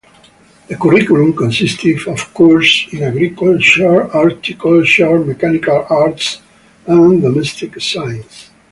The 0.67 0.77
curriculum 0.77 1.35
consisted 1.35 2.07
of 2.07 2.33
courses 2.33 2.91
in 2.91 3.03
agriculture, 3.03 4.05
horticulture, 4.05 5.19
mechanical 5.19 5.85
arts, 5.91 6.41
and 6.87 7.21
domestic 7.21 7.79
science. 7.79 8.49